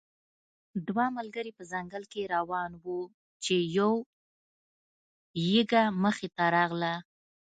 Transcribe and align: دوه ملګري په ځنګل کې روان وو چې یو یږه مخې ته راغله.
دوه 0.87 1.05
ملګري 1.17 1.51
په 1.57 1.63
ځنګل 1.71 2.03
کې 2.11 2.31
روان 2.35 2.71
وو 2.83 2.99
چې 3.43 3.55
یو 3.77 3.93
یږه 5.53 5.83
مخې 6.03 6.27
ته 6.35 6.45
راغله. 6.55 6.93